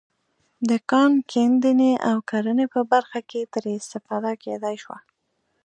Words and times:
د 0.69 0.71
کان 0.89 1.11
کیندنې 1.31 1.91
او 2.09 2.17
کرنې 2.29 2.65
په 2.73 2.81
برخه 2.91 3.19
کې 3.29 3.41
ترې 3.53 3.71
استفاده 3.79 4.31
کېدای 4.43 4.75
شوه. 4.83 4.97